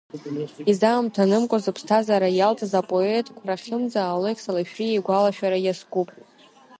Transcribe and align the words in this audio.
Изаамҭанымкәа 0.71 1.57
зыԥсҭазаара 1.63 2.29
иалҵыз 2.37 2.73
апоет-қәрахьымӡа 2.79 4.01
Алықьса 4.05 4.55
Лашәриа 4.55 4.95
игәалашәара 4.97 5.57
иазкуп. 5.61 6.09